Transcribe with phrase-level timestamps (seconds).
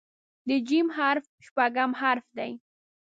[0.47, 2.51] د "ج" حرف شپږم حرف دی.